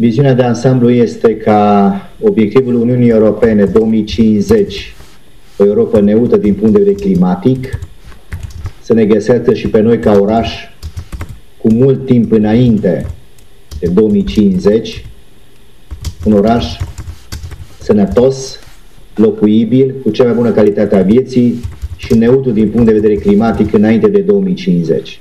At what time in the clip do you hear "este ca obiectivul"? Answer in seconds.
0.90-2.74